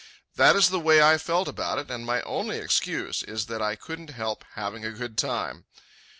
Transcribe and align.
That 0.35 0.55
is 0.55 0.69
the 0.69 0.79
way 0.79 0.99
I 0.99 1.19
felt 1.19 1.47
about 1.47 1.77
it, 1.77 1.91
and 1.91 2.03
my 2.03 2.23
only 2.23 2.57
excuse 2.57 3.21
is 3.21 3.45
that 3.45 3.61
I 3.61 3.75
couldn't 3.75 4.09
help 4.09 4.43
having 4.55 4.83
a 4.83 4.89
good 4.93 5.15
time. 5.15 5.65